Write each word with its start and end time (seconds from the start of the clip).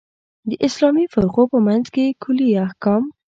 د 0.49 0.51
اسلامي 0.67 1.05
فرقو 1.13 1.43
په 1.51 1.57
منځ 1.67 1.85
کې 1.93 2.05
کُلي 2.23 2.49
احکام. 2.67 3.03